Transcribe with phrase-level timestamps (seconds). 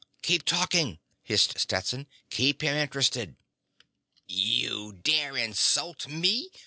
[0.23, 2.07] "Keep talking," hissed Stetson.
[2.31, 3.35] "Keep him interested."
[4.25, 6.49] "You dare insult me!"